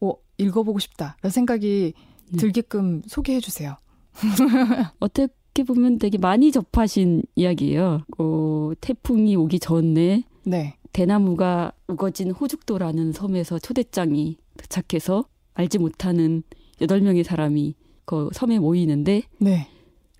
어, 0.00 0.12
읽어보고 0.38 0.78
싶다라는 0.78 1.30
생각이 1.30 1.92
네. 2.30 2.36
들게끔 2.36 3.02
소개해 3.06 3.40
주세요. 3.40 3.76
어떻게 5.00 5.62
보면 5.64 5.98
되게 5.98 6.18
많이 6.18 6.50
접하신 6.50 7.22
이야기예요. 7.34 8.02
어, 8.18 8.70
태풍이 8.80 9.36
오기 9.36 9.60
전에 9.60 10.24
네. 10.44 10.76
대나무가 10.92 11.72
우거진 11.88 12.30
호죽도라는 12.32 13.12
섬에서 13.12 13.58
초대장이 13.58 14.36
도착해서 14.56 15.24
알지 15.54 15.78
못하는 15.78 16.42
여덟 16.80 17.00
명의 17.00 17.24
사람이 17.24 17.74
그 18.04 18.30
섬에 18.32 18.58
모이는데 18.58 19.22
네. 19.38 19.68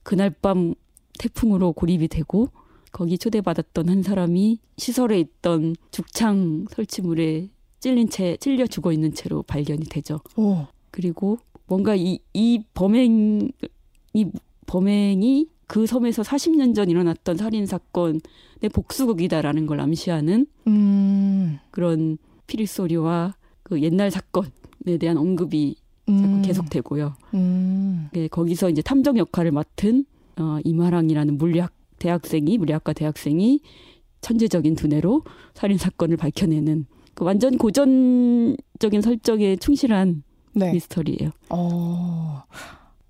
그날 0.03 0.31
밤 0.31 0.75
태풍으로 1.19 1.73
고립이 1.73 2.09
되고 2.09 2.49
거기 2.91 3.17
초대받았던 3.17 3.89
한 3.89 4.03
사람이 4.03 4.59
시설에 4.77 5.19
있던 5.19 5.75
죽창 5.91 6.67
설치물에 6.71 7.49
찔린 7.81 8.09
채 8.09 8.37
찔려 8.39 8.67
죽어 8.67 8.93
있는 8.93 9.15
채로 9.15 9.43
발견이 9.43 9.85
되죠. 9.85 10.21
오. 10.37 10.67
그리고 10.91 11.39
뭔가 11.67 11.95
이, 11.97 12.21
이 12.35 12.63
범행 12.75 13.51
이 14.15 14.27
범행이 14.67 15.49
그 15.67 15.87
섬에서 15.87 16.23
40년 16.23 16.75
전 16.75 16.91
일어났던 16.91 17.39
살인 17.39 17.65
사건의 17.65 18.21
복수극이다라는 18.73 19.67
걸 19.67 19.81
암시하는 19.81 20.47
음. 20.67 21.59
그런 21.71 22.19
피리 22.47 22.67
소리와 22.67 23.35
그 23.63 23.81
옛날 23.81 24.11
사건에 24.11 24.99
대한 25.01 25.17
언급이 25.17 25.77
음. 26.11 26.43
계속되고요. 26.43 27.15
음. 27.35 28.11
네, 28.13 28.29
거기서 28.29 28.69
이제 28.69 28.83
탐정 28.83 29.17
역할을 29.17 29.51
맡은 29.53 30.05
어, 30.39 30.59
이마랑이라는 30.65 31.39
물리학 31.39 31.73
대학생이 31.99 32.59
물리학과 32.59 32.93
대학생이 32.93 33.61
천재적인 34.21 34.75
두뇌로 34.75 35.23
살인 35.55 35.79
사건을 35.79 36.17
밝혀내는 36.17 36.87
그 37.15 37.25
완전 37.25 37.59
고전적인 37.59 39.03
설정에 39.03 39.57
충실한 39.57 40.23
네. 40.55 40.73
미스터리예요. 40.73 41.31
어. 41.51 42.45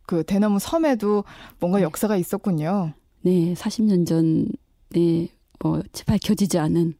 그 0.07 0.25
대나무 0.25 0.59
섬에도 0.59 1.25
뭔가 1.59 1.79
네. 1.79 1.85
역사가 1.85 2.17
있었군요. 2.17 2.93
네, 3.23 3.55
40년 3.55 4.07
전에 4.07 5.29
뭐 5.61 5.83
밝혀지지 6.07 6.59
않은 6.59 6.95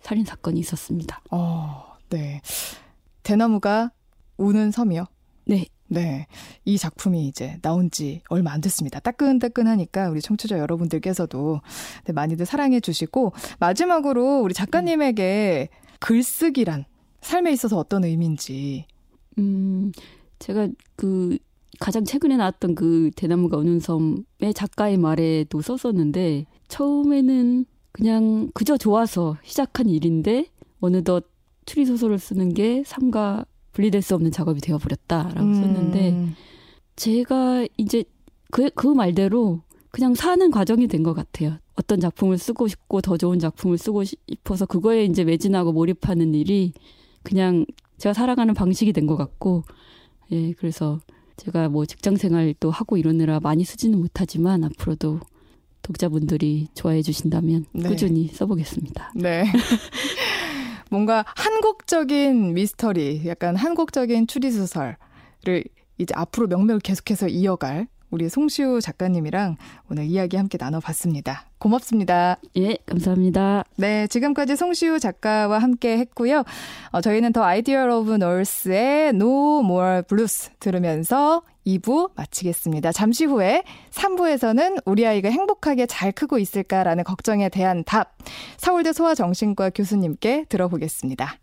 살인 0.00 0.24
사건이 0.24 0.58
있었습니다. 0.60 1.20
어, 1.30 1.96
네. 2.08 2.40
대나무가 3.22 3.92
우는 4.38 4.70
섬이요? 4.70 5.06
네. 5.46 5.66
네. 5.88 6.26
이 6.64 6.76
작품이 6.76 7.26
이제 7.26 7.58
나온 7.62 7.90
지 7.90 8.22
얼마 8.28 8.52
안 8.52 8.60
됐습니다. 8.60 9.00
따끈따끈하니까 9.00 10.10
우리 10.10 10.20
청취자 10.20 10.58
여러분들께서도 10.58 11.60
네, 12.04 12.12
많이들 12.12 12.46
사랑해 12.46 12.80
주시고 12.80 13.32
마지막으로 13.58 14.40
우리 14.40 14.54
작가님에게 14.54 15.68
글쓰기란 16.00 16.84
삶에 17.22 17.52
있어서 17.52 17.78
어떤 17.78 18.04
의미인지. 18.04 18.86
음, 19.38 19.92
제가 20.38 20.68
그 20.96 21.38
가장 21.80 22.04
최근에 22.04 22.36
나왔던 22.36 22.74
그 22.74 23.10
대나무가 23.16 23.56
우는 23.56 23.80
섬의 23.80 24.54
작가의 24.54 24.98
말에도 24.98 25.62
썼었는데 25.62 26.44
처음에는 26.68 27.64
그냥 27.92 28.50
그저 28.54 28.76
좋아서 28.76 29.36
시작한 29.42 29.88
일인데 29.88 30.46
어느덧 30.80 31.26
추리 31.66 31.84
소설을 31.84 32.18
쓰는 32.18 32.54
게 32.54 32.82
삶과 32.84 33.44
분리될 33.78 34.02
수 34.02 34.16
없는 34.16 34.32
작업이 34.32 34.60
되어버렸다라고 34.60 35.40
음. 35.40 35.54
썼는데 35.54 36.34
제가 36.96 37.64
이제 37.76 38.02
그, 38.50 38.68
그 38.70 38.88
말대로 38.88 39.62
그냥 39.90 40.14
사는 40.14 40.50
과정이 40.50 40.88
된 40.88 41.04
것 41.04 41.14
같아요. 41.14 41.58
어떤 41.76 42.00
작품을 42.00 42.38
쓰고 42.38 42.66
싶고 42.66 43.00
더 43.00 43.16
좋은 43.16 43.38
작품을 43.38 43.78
쓰고 43.78 44.02
싶어서 44.02 44.66
그거에 44.66 45.04
이제 45.04 45.22
매진하고 45.22 45.72
몰입하는 45.72 46.34
일이 46.34 46.72
그냥 47.22 47.64
제가 47.98 48.12
살아가는 48.14 48.52
방식이 48.52 48.92
된 48.92 49.06
것 49.06 49.16
같고, 49.16 49.62
예, 50.32 50.52
그래서 50.54 50.98
제가 51.36 51.68
뭐 51.68 51.86
직장 51.86 52.16
생활도 52.16 52.70
하고 52.72 52.96
이러느라 52.96 53.38
많이 53.38 53.62
쓰지는 53.64 54.00
못하지만 54.00 54.64
앞으로도 54.64 55.20
독자분들이 55.82 56.66
좋아해 56.74 57.00
주신다면 57.02 57.64
네. 57.72 57.88
꾸준히 57.88 58.26
써보겠습니다. 58.26 59.12
네. 59.14 59.44
뭔가 60.90 61.24
한국적인 61.36 62.54
미스터리, 62.54 63.22
약간 63.26 63.56
한국적인 63.56 64.26
추리소설을 64.26 64.96
이제 65.98 66.14
앞으로 66.14 66.46
명맥을 66.46 66.80
계속해서 66.80 67.28
이어갈 67.28 67.88
우리 68.10 68.28
송시우 68.28 68.80
작가님이랑 68.80 69.56
오늘 69.90 70.04
이야기 70.04 70.36
함께 70.36 70.56
나눠봤습니다. 70.58 71.44
고맙습니다. 71.58 72.38
예, 72.56 72.78
감사합니다. 72.86 73.64
네, 73.76 74.06
지금까지 74.06 74.56
송시우 74.56 74.98
작가와 74.98 75.58
함께 75.58 75.98
했고요. 75.98 76.44
어, 76.90 77.00
저희는 77.00 77.32
The 77.32 77.42
Idea 77.42 77.84
of 77.98 78.14
North의 78.14 79.08
No 79.10 79.60
More 79.60 80.02
Blues 80.08 80.50
들으면서 80.58 81.42
2부 81.68 82.10
마치겠습니다. 82.16 82.92
잠시 82.92 83.26
후에 83.26 83.62
3부에서는 83.90 84.82
우리 84.86 85.06
아이가 85.06 85.28
행복하게 85.28 85.86
잘 85.86 86.12
크고 86.12 86.38
있을까라는 86.38 87.04
걱정에 87.04 87.48
대한 87.48 87.84
답 87.84 88.16
서울대 88.56 88.92
소아정신과 88.92 89.70
교수님께 89.70 90.46
들어보겠습니다. 90.48 91.38